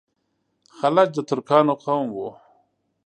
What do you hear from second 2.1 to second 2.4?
وو.